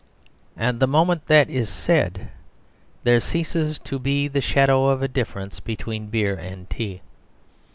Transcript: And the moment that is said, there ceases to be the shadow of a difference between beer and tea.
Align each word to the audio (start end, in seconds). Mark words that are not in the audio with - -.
And 0.57 0.79
the 0.79 0.87
moment 0.87 1.27
that 1.27 1.47
is 1.47 1.69
said, 1.69 2.29
there 3.03 3.19
ceases 3.19 3.77
to 3.83 3.99
be 3.99 4.27
the 4.27 4.41
shadow 4.41 4.87
of 4.87 5.03
a 5.03 5.07
difference 5.07 5.59
between 5.59 6.07
beer 6.07 6.33
and 6.35 6.67
tea. 6.67 7.01